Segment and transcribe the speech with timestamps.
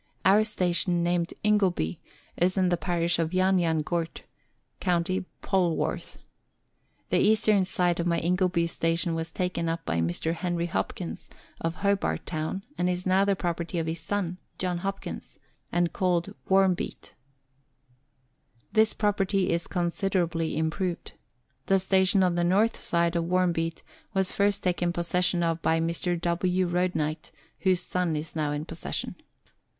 [0.25, 1.99] Our station, named Ingleby,
[2.35, 4.23] is in the parish of Yan Yan Gurt,
[4.79, 6.17] county Polwarth.
[7.09, 10.33] The eastern side of my Ingleby station was taken up by Mr.
[10.33, 11.29] Henry Hopkins,
[11.59, 15.37] of Hobart Town, and is now the property of his son, John Hopkins,
[15.71, 17.11] and called Wormbete.
[18.73, 21.11] This property is considerably improved.
[21.67, 23.83] The station on the north side of Wormbete
[24.15, 26.19] was first taken possession of by Mr.
[26.19, 26.67] W.
[26.67, 27.29] Roadkuight,
[27.59, 29.13] whose son is now in possession.